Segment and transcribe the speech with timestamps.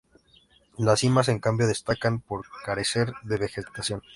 [0.79, 4.01] Las cimas en cambio destacan por carecer de vegetación.